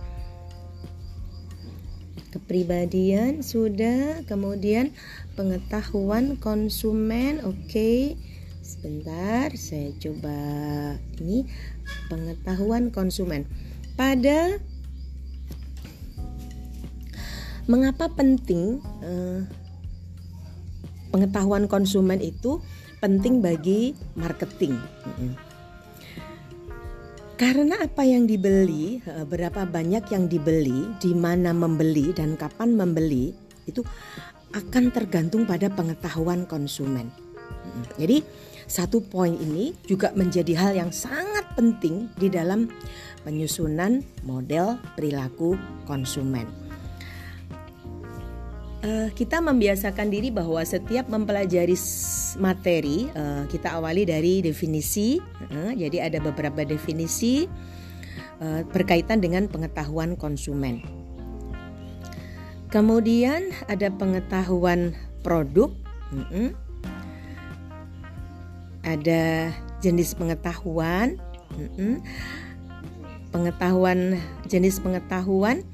kepribadian 2.32 3.44
sudah, 3.44 4.24
kemudian 4.28 4.96
pengetahuan 5.36 6.40
konsumen, 6.40 7.44
oke. 7.44 7.60
Okay 7.68 8.16
Sebentar, 8.65 9.53
saya 9.53 9.93
coba 10.01 10.38
ini 11.22 11.45
pengetahuan 12.10 12.89
konsumen. 12.89 13.45
Pada 13.93 14.57
mengapa 17.69 18.10
penting 18.10 18.81
eh, 19.05 19.45
pengetahuan 21.13 21.69
konsumen 21.69 22.17
itu 22.17 22.57
penting 23.05 23.38
bagi 23.38 23.93
marketing? 24.17 24.81
Karena 27.38 27.86
apa 27.86 28.01
yang 28.01 28.25
dibeli, 28.25 28.98
eh, 29.05 29.25
berapa 29.29 29.69
banyak 29.69 30.10
yang 30.10 30.25
dibeli, 30.25 30.89
di 30.98 31.13
mana 31.13 31.53
membeli 31.53 32.17
dan 32.17 32.34
kapan 32.34 32.74
membeli 32.74 33.29
itu 33.69 33.86
akan 34.57 34.89
tergantung 34.89 35.45
pada 35.45 35.69
pengetahuan 35.69 36.49
konsumen. 36.49 37.13
Jadi 38.01 38.25
satu 38.65 39.01
poin 39.01 39.34
ini 39.34 39.78
juga 39.86 40.10
menjadi 40.17 40.54
hal 40.58 40.71
yang 40.73 40.91
sangat 40.91 41.45
penting 41.54 42.10
di 42.17 42.28
dalam 42.34 42.69
penyusunan 43.21 44.01
model 44.25 44.78
perilaku 44.93 45.58
konsumen. 45.86 46.45
Uh, 48.86 49.10
kita 49.17 49.41
membiasakan 49.41 50.13
diri 50.13 50.30
bahwa 50.30 50.62
setiap 50.62 51.10
mempelajari 51.10 51.73
materi 52.38 53.10
uh, 53.17 53.49
kita 53.49 53.73
awali 53.73 54.06
dari 54.06 54.45
definisi. 54.45 55.17
Uh, 55.49 55.73
jadi 55.73 56.06
ada 56.06 56.21
beberapa 56.21 56.62
definisi 56.62 57.49
berkaitan 58.75 59.23
dengan 59.23 59.47
pengetahuan 59.47 60.19
konsumen. 60.19 60.84
Kemudian 62.67 63.56
ada 63.71 63.88
pengetahuan 63.88 64.91
produk. 65.23 65.71
Ada 68.86 69.50
jenis 69.82 70.13
pengetahuan, 70.13 71.17
pengetahuan 73.34 74.21
jenis 74.45 74.80
pengetahuan 74.80 75.65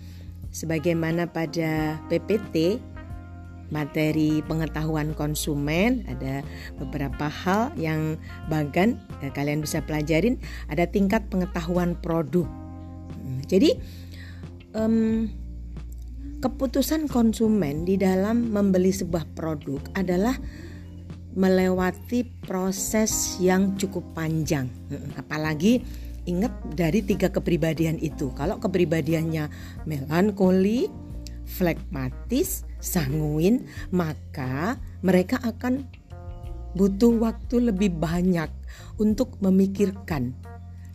sebagaimana 0.49 1.27
pada 1.27 1.99
PPT 2.07 2.79
materi 3.71 4.43
pengetahuan 4.43 5.15
konsumen 5.15 6.03
ada 6.11 6.43
beberapa 6.75 7.31
hal 7.31 7.71
yang 7.79 8.19
bagan 8.51 8.99
ya, 9.23 9.31
kalian 9.31 9.63
bisa 9.63 9.79
pelajarin. 9.83 10.37
Ada 10.67 10.91
tingkat 10.91 11.31
pengetahuan 11.31 11.95
produk. 11.95 12.45
Jadi 13.47 13.79
um, 14.75 15.31
keputusan 16.43 17.07
konsumen 17.07 17.87
di 17.87 17.95
dalam 17.95 18.51
membeli 18.51 18.91
sebuah 18.91 19.23
produk 19.35 19.79
adalah 19.95 20.35
melewati 21.35 22.27
proses 22.43 23.37
yang 23.39 23.75
cukup 23.79 24.03
panjang. 24.11 24.67
Apalagi 25.15 25.83
ingat 26.27 26.53
dari 26.75 27.01
tiga 27.01 27.31
kepribadian 27.31 27.97
itu. 27.97 28.29
Kalau 28.35 28.61
kepribadiannya 28.61 29.49
melankoli, 29.87 30.91
flekmatis, 31.47 32.63
sanguin, 32.79 33.65
maka 33.89 34.77
mereka 35.01 35.41
akan 35.41 35.87
butuh 36.77 37.11
waktu 37.19 37.71
lebih 37.71 37.91
banyak 37.99 38.47
untuk 38.95 39.35
memikirkan 39.43 40.31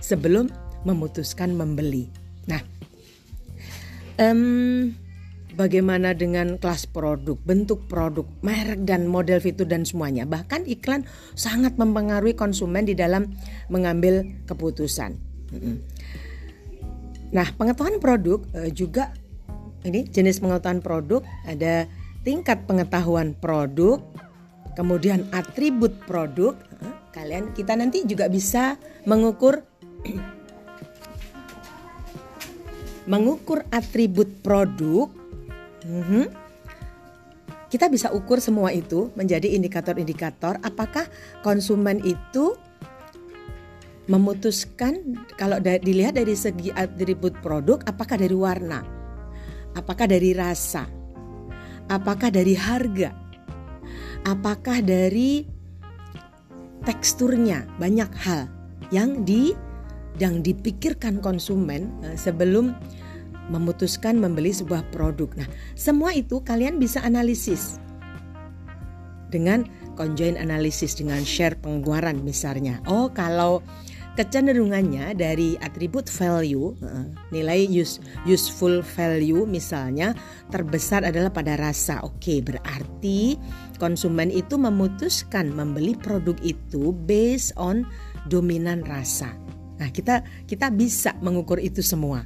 sebelum 0.00 0.48
memutuskan 0.86 1.52
membeli. 1.52 2.08
Nah, 2.46 2.62
um, 4.22 4.94
Bagaimana 5.56 6.12
dengan 6.12 6.60
kelas 6.60 6.84
produk, 6.92 7.40
bentuk 7.40 7.88
produk, 7.88 8.28
merek 8.44 8.84
dan 8.84 9.08
model 9.08 9.40
fitur 9.40 9.64
dan 9.64 9.88
semuanya. 9.88 10.28
Bahkan 10.28 10.68
iklan 10.68 11.08
sangat 11.32 11.80
mempengaruhi 11.80 12.36
konsumen 12.36 12.84
di 12.84 12.92
dalam 12.92 13.32
mengambil 13.72 14.20
keputusan. 14.44 15.16
Nah, 17.32 17.48
pengetahuan 17.56 17.96
produk 18.04 18.44
eh, 18.52 18.68
juga 18.68 19.16
ini 19.88 20.04
jenis 20.04 20.44
pengetahuan 20.44 20.84
produk 20.84 21.24
ada 21.48 21.88
tingkat 22.20 22.68
pengetahuan 22.68 23.32
produk, 23.32 24.04
kemudian 24.76 25.24
atribut 25.32 25.96
produk. 26.04 26.52
Eh, 26.84 26.94
kalian 27.16 27.56
kita 27.56 27.72
nanti 27.80 28.04
juga 28.04 28.28
bisa 28.28 28.76
mengukur 29.08 29.64
mengukur 33.12 33.64
atribut 33.72 34.28
produk 34.44 35.25
Mm-hmm. 35.86 36.24
Kita 37.66 37.86
bisa 37.90 38.10
ukur 38.14 38.38
semua 38.42 38.70
itu 38.70 39.10
menjadi 39.14 39.50
indikator-indikator 39.54 40.58
apakah 40.62 41.06
konsumen 41.42 41.98
itu 42.02 42.54
memutuskan 44.06 45.18
kalau 45.34 45.58
dilihat 45.58 46.14
dari 46.14 46.38
segi 46.38 46.70
atribut 46.70 47.34
produk 47.42 47.82
apakah 47.90 48.14
dari 48.14 48.34
warna, 48.38 48.86
apakah 49.74 50.06
dari 50.06 50.30
rasa, 50.30 50.86
apakah 51.90 52.30
dari 52.30 52.54
harga, 52.54 53.10
apakah 54.22 54.78
dari 54.78 55.42
teksturnya 56.86 57.66
banyak 57.82 58.10
hal 58.22 58.46
yang 58.94 59.26
di 59.26 59.50
yang 60.22 60.40
dipikirkan 60.40 61.18
konsumen 61.18 61.90
eh, 62.06 62.14
sebelum 62.14 62.72
memutuskan 63.48 64.18
membeli 64.18 64.50
sebuah 64.50 64.86
produk. 64.90 65.30
Nah, 65.38 65.48
semua 65.78 66.14
itu 66.14 66.42
kalian 66.42 66.78
bisa 66.82 67.02
analisis 67.02 67.78
dengan 69.30 69.66
conjoint 69.98 70.38
analisis 70.38 70.94
dengan 70.94 71.22
share 71.24 71.58
pengeluaran 71.58 72.22
misalnya. 72.22 72.78
Oh, 72.86 73.10
kalau 73.10 73.64
kecenderungannya 74.16 75.12
dari 75.12 75.60
atribut 75.60 76.08
value, 76.08 76.72
nilai 77.30 77.68
use, 77.68 78.00
useful 78.24 78.80
value 78.80 79.44
misalnya 79.44 80.16
terbesar 80.48 81.04
adalah 81.04 81.28
pada 81.28 81.54
rasa. 81.60 82.00
Oke, 82.00 82.40
berarti 82.40 83.36
konsumen 83.76 84.32
itu 84.32 84.56
memutuskan 84.56 85.52
membeli 85.52 85.92
produk 86.00 86.36
itu 86.40 86.96
based 87.04 87.52
on 87.60 87.84
dominan 88.32 88.82
rasa. 88.88 89.36
Nah, 89.76 89.92
kita 89.92 90.24
kita 90.48 90.72
bisa 90.72 91.12
mengukur 91.20 91.60
itu 91.60 91.84
semua. 91.84 92.24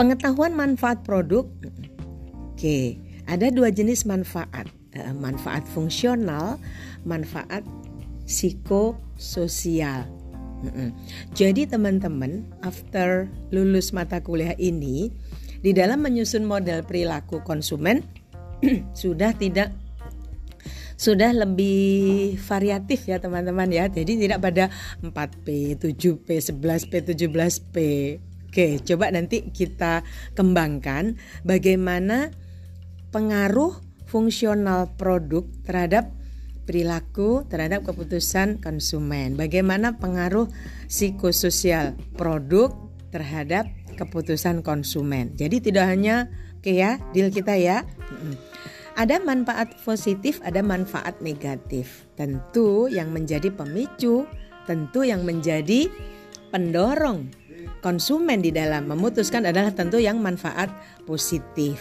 Pengetahuan 0.00 0.56
manfaat 0.56 1.04
produk. 1.04 1.44
Oke, 2.56 2.96
ada 3.28 3.52
dua 3.52 3.68
jenis 3.68 4.08
manfaat. 4.08 4.64
Eh, 4.96 5.12
manfaat 5.12 5.68
fungsional, 5.68 6.56
manfaat 7.04 7.60
psikososial. 8.24 10.08
Jadi 11.36 11.68
teman-teman, 11.68 12.48
after 12.64 13.28
lulus 13.52 13.92
mata 13.92 14.24
kuliah 14.24 14.56
ini, 14.56 15.12
di 15.60 15.76
dalam 15.76 16.00
menyusun 16.00 16.48
model 16.48 16.80
perilaku 16.80 17.44
konsumen 17.44 18.00
sudah 18.96 19.36
tidak 19.36 19.68
sudah 20.96 21.32
lebih 21.32 22.40
variatif 22.40 23.04
ya 23.04 23.20
teman-teman 23.20 23.68
ya. 23.68 23.84
Jadi 23.92 24.16
tidak 24.16 24.40
pada 24.40 24.72
4P, 25.04 25.76
7P, 25.76 26.28
11P, 26.40 26.92
17P. 27.04 27.76
Oke, 28.50 28.82
coba 28.82 29.14
nanti 29.14 29.46
kita 29.54 30.02
kembangkan 30.34 31.14
bagaimana 31.46 32.34
pengaruh 33.14 33.78
fungsional 34.10 34.90
produk 34.98 35.46
terhadap 35.62 36.10
perilaku 36.66 37.46
terhadap 37.46 37.86
keputusan 37.86 38.62
konsumen. 38.62 39.34
Bagaimana 39.34 39.98
pengaruh 39.98 40.50
psikososial 40.86 41.98
produk 42.14 42.74
terhadap 43.14 43.66
keputusan 43.98 44.62
konsumen. 44.62 45.34
Jadi 45.34 45.70
tidak 45.70 45.90
hanya 45.90 46.30
oke 46.58 46.70
ya, 46.70 47.02
deal 47.10 47.34
kita 47.34 47.58
ya. 47.58 47.82
Ada 48.94 49.22
manfaat 49.22 49.78
positif, 49.82 50.38
ada 50.46 50.62
manfaat 50.62 51.18
negatif. 51.22 52.06
Tentu 52.14 52.86
yang 52.86 53.10
menjadi 53.10 53.50
pemicu, 53.50 54.26
tentu 54.66 55.06
yang 55.06 55.22
menjadi 55.26 55.90
pendorong 56.54 57.39
konsumen 57.80 58.44
di 58.44 58.52
dalam 58.54 58.88
memutuskan 58.88 59.48
adalah 59.48 59.72
tentu 59.72 59.98
yang 60.00 60.20
manfaat 60.20 60.68
positif. 61.04 61.80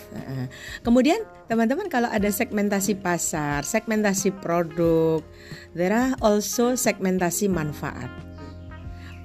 Kemudian 0.82 1.24
teman-teman 1.52 1.92
kalau 1.92 2.08
ada 2.10 2.28
segmentasi 2.28 3.00
pasar, 3.00 3.68
segmentasi 3.68 4.34
produk, 4.40 5.22
there 5.76 5.94
are 5.94 6.16
also 6.24 6.74
segmentasi 6.74 7.52
manfaat. 7.52 8.10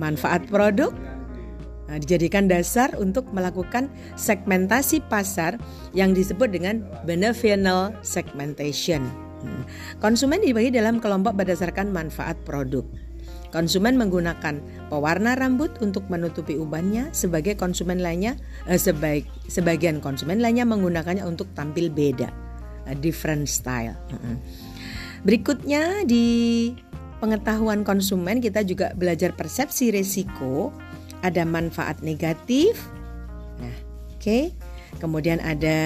Manfaat 0.03 0.51
produk 0.51 0.91
Nah, 1.85 2.01
dijadikan 2.01 2.49
dasar 2.49 2.97
untuk 2.97 3.29
melakukan 3.37 3.93
segmentasi 4.17 5.05
pasar 5.13 5.61
yang 5.93 6.17
disebut 6.17 6.49
dengan 6.49 6.81
beneficial 7.05 7.93
segmentation. 8.01 9.05
Hmm. 9.45 9.69
Konsumen 10.01 10.41
dibagi 10.41 10.73
dalam 10.73 10.97
kelompok 10.97 11.37
berdasarkan 11.37 11.93
manfaat 11.93 12.41
produk. 12.49 12.89
Konsumen 13.55 13.95
menggunakan 13.95 14.59
pewarna 14.91 15.39
rambut 15.39 15.79
untuk 15.79 16.11
menutupi 16.11 16.59
ubannya, 16.59 17.15
sebagai 17.15 17.55
konsumen 17.55 18.03
lainnya, 18.03 18.35
eh, 18.67 18.75
sebaik, 18.75 19.31
sebagian 19.47 20.03
konsumen 20.03 20.43
lainnya 20.43 20.67
menggunakannya 20.67 21.23
untuk 21.23 21.47
tampil 21.55 21.87
beda, 21.87 22.35
a 22.91 22.99
different 22.99 23.47
style. 23.47 23.95
Berikutnya 25.23 26.03
di 26.03 26.75
pengetahuan 27.23 27.87
konsumen 27.87 28.43
kita 28.43 28.67
juga 28.67 28.91
belajar 28.99 29.33
persepsi 29.39 29.95
risiko 29.95 30.75
ada 31.25 31.47
manfaat 31.47 32.05
negatif. 32.05 32.77
Nah, 33.63 33.77
oke. 34.13 34.21
Okay. 34.21 34.45
Kemudian 34.99 35.43
ada 35.43 35.79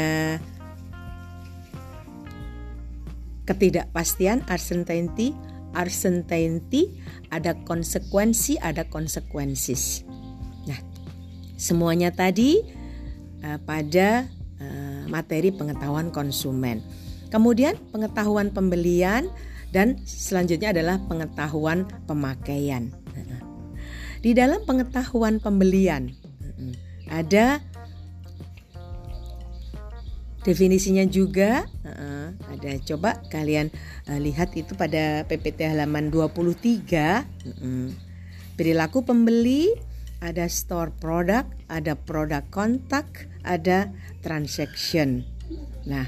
ketidakpastian 3.49 4.45
uncertainty, 4.45 5.33
uncertainty, 5.75 7.01
ada 7.29 7.57
konsekuensi, 7.65 8.57
ada 8.61 8.89
konsekuensis. 8.89 10.05
Nah, 10.69 10.81
semuanya 11.57 12.13
tadi 12.13 12.61
uh, 13.45 13.59
pada 13.65 14.29
uh, 14.61 15.03
materi 15.09 15.53
pengetahuan 15.53 16.13
konsumen. 16.13 16.81
Kemudian 17.29 17.77
pengetahuan 17.93 18.49
pembelian 18.53 19.29
dan 19.69 20.01
selanjutnya 20.09 20.73
adalah 20.73 20.97
pengetahuan 21.05 21.85
pemakaian. 22.09 22.89
Di 24.19 24.35
dalam 24.35 24.67
pengetahuan 24.67 25.39
pembelian 25.39 26.11
ada 27.07 27.63
definisinya 30.47 31.05
juga 31.09 31.67
ada 32.49 32.73
coba 32.85 33.19
kalian 33.31 33.71
uh, 34.07 34.19
lihat 34.19 34.55
itu 34.55 34.75
pada 34.79 35.27
PPT 35.27 35.67
halaman 35.67 36.11
23 36.11 37.59
perilaku 38.55 39.03
pembeli 39.03 39.71
ada 40.19 40.51
store 40.51 40.95
product 40.95 41.55
ada 41.71 41.95
produk 41.95 42.43
kontak 42.51 43.31
ada 43.43 43.91
transaction 44.23 45.23
nah 45.87 46.07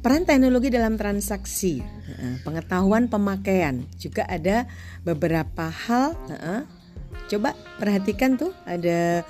Peran 0.00 0.24
teknologi 0.24 0.72
dalam 0.72 0.96
transaksi, 0.96 1.84
pengetahuan 2.40 3.12
pemakaian 3.12 3.84
juga 4.00 4.24
ada 4.24 4.64
beberapa 5.04 5.68
hal. 5.68 6.16
Coba 7.30 7.54
perhatikan 7.78 8.34
tuh 8.34 8.50
ada 8.66 9.22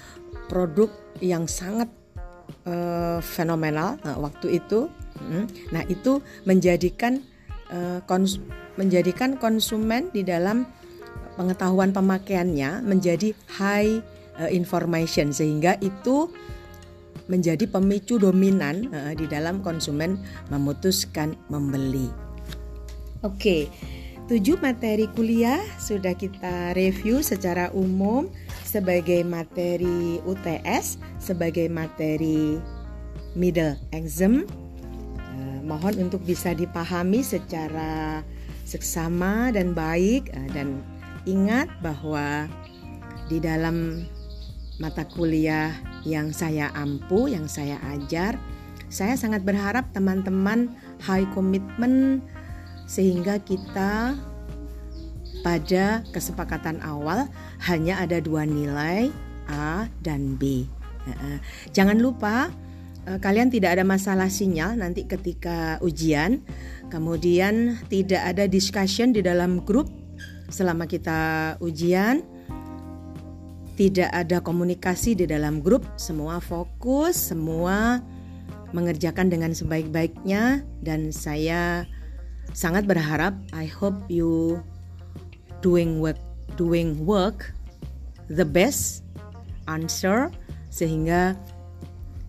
produk 0.48 0.88
yang 1.20 1.44
sangat 1.44 1.92
uh, 2.64 3.20
fenomenal 3.20 4.00
uh, 4.08 4.16
waktu 4.16 4.56
itu. 4.56 4.88
Nah 5.68 5.84
itu 5.92 6.24
menjadikan 6.48 7.20
uh, 7.68 8.00
kons 8.08 8.40
menjadikan 8.80 9.36
konsumen 9.36 10.08
di 10.16 10.24
dalam 10.24 10.64
pengetahuan 11.36 11.92
pemakaiannya 11.92 12.80
menjadi 12.80 13.36
high 13.60 14.00
uh, 14.40 14.48
information 14.48 15.28
sehingga 15.28 15.76
itu 15.84 16.32
menjadi 17.28 17.68
pemicu 17.68 18.16
dominan 18.16 18.88
uh, 18.90 19.12
di 19.12 19.28
dalam 19.28 19.60
konsumen 19.60 20.16
memutuskan 20.48 21.36
membeli. 21.52 22.08
Oke, 23.20 23.68
tujuh 24.30 24.62
materi 24.62 25.10
kuliah 25.10 25.58
sudah 25.82 26.14
kita 26.14 26.70
review 26.78 27.18
secara 27.18 27.66
umum 27.74 28.30
sebagai 28.62 29.26
materi 29.26 30.22
UTS, 30.22 31.02
sebagai 31.18 31.66
materi 31.66 32.62
middle 33.34 33.74
exam. 33.90 34.46
Uh, 35.18 35.58
mohon 35.66 35.98
untuk 35.98 36.22
bisa 36.22 36.54
dipahami 36.54 37.26
secara 37.26 38.22
seksama 38.62 39.50
dan 39.50 39.74
baik 39.74 40.30
uh, 40.30 40.48
dan 40.54 40.78
ingat 41.26 41.66
bahwa 41.82 42.46
di 43.26 43.42
dalam 43.42 44.06
mata 44.78 45.02
kuliah 45.10 45.74
yang 46.06 46.30
saya 46.30 46.70
ampu, 46.78 47.26
yang 47.26 47.50
saya 47.50 47.82
ajar. 47.98 48.38
Saya 48.90 49.18
sangat 49.18 49.42
berharap 49.42 49.90
teman-teman 49.90 50.70
high 51.02 51.26
commitment 51.34 52.22
sehingga 52.90 53.38
kita 53.38 54.18
pada 55.46 56.02
kesepakatan 56.10 56.82
awal 56.82 57.30
hanya 57.70 58.02
ada 58.02 58.18
dua 58.18 58.42
nilai 58.42 59.14
A 59.46 59.86
dan 60.02 60.34
B. 60.34 60.66
Jangan 61.70 62.02
lupa 62.02 62.50
eh, 63.06 63.18
kalian 63.22 63.48
tidak 63.54 63.78
ada 63.78 63.86
masalah 63.86 64.26
sinyal 64.26 64.74
nanti 64.74 65.06
ketika 65.06 65.78
ujian. 65.86 66.42
Kemudian 66.90 67.78
tidak 67.86 68.26
ada 68.26 68.50
discussion 68.50 69.14
di 69.14 69.22
dalam 69.22 69.62
grup 69.62 69.86
selama 70.50 70.90
kita 70.90 71.54
ujian 71.62 72.26
tidak 73.78 74.12
ada 74.12 74.44
komunikasi 74.44 75.16
di 75.16 75.24
dalam 75.24 75.64
grup, 75.64 75.88
semua 75.96 76.36
fokus, 76.36 77.32
semua 77.32 78.04
mengerjakan 78.76 79.32
dengan 79.32 79.56
sebaik-baiknya 79.56 80.68
dan 80.84 81.08
saya 81.16 81.88
sangat 82.52 82.86
berharap 82.86 83.36
I 83.54 83.66
hope 83.70 83.96
you 84.10 84.60
doing 85.60 86.00
work 86.02 86.18
doing 86.58 87.06
work 87.06 87.54
the 88.30 88.46
best 88.46 89.06
answer 89.66 90.30
sehingga 90.70 91.34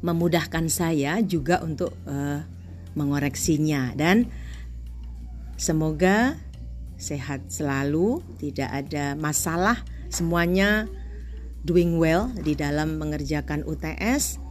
memudahkan 0.01 0.65
saya 0.67 1.21
juga 1.21 1.61
untuk 1.61 1.93
uh, 2.09 2.41
mengoreksinya. 2.97 3.93
Dan 3.93 4.27
semoga 5.55 6.35
sehat 6.97 7.49
selalu, 7.49 8.21
tidak 8.41 8.69
ada 8.69 9.13
masalah, 9.17 9.77
semuanya 10.09 10.89
doing 11.61 12.01
well 12.01 12.29
di 12.33 12.57
dalam 12.57 12.97
mengerjakan 12.97 13.61
UTS 13.65 14.41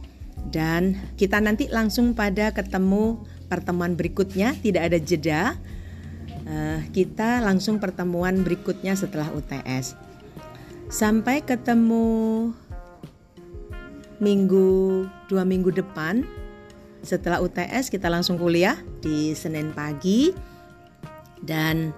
dan 0.49 0.97
kita 1.19 1.37
nanti 1.37 1.69
langsung 1.69 2.17
pada 2.17 2.49
ketemu 2.49 3.21
pertemuan 3.51 3.93
berikutnya 3.93 4.57
tidak 4.57 4.89
ada 4.89 4.97
jeda. 4.97 5.41
Uh, 6.41 6.81
kita 6.89 7.43
langsung 7.43 7.77
pertemuan 7.77 8.41
berikutnya 8.41 8.97
setelah 8.97 9.29
UTS 9.29 9.93
sampai 10.91 11.39
ketemu 11.39 12.51
minggu 14.19 15.07
dua 15.31 15.47
minggu 15.47 15.71
depan. 15.71 16.27
Setelah 17.01 17.41
UTS 17.41 17.89
kita 17.89 18.11
langsung 18.13 18.37
kuliah 18.37 18.77
di 19.01 19.33
Senin 19.33 19.73
pagi. 19.73 20.29
Dan 21.41 21.89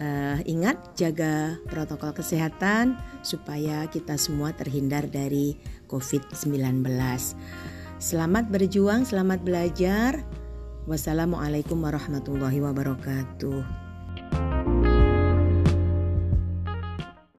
uh, 0.00 0.38
ingat 0.48 0.76
jaga 0.96 1.60
protokol 1.68 2.16
kesehatan 2.16 2.98
supaya 3.22 3.86
kita 3.86 4.16
semua 4.16 4.50
terhindar 4.56 5.06
dari 5.06 5.54
COVID-19. 5.86 6.82
Selamat 8.00 8.48
berjuang, 8.48 9.04
selamat 9.04 9.44
belajar. 9.44 10.24
Wassalamualaikum 10.88 11.76
warahmatullahi 11.84 12.58
wabarakatuh. 12.64 13.79